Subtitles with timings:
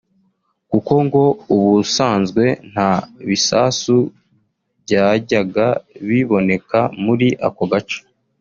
[0.69, 1.23] kuko ngo
[1.55, 2.91] ubusanzwe nta
[3.27, 3.97] bisasu
[4.83, 5.67] byajyaga
[6.07, 7.99] biboneka muri ako gace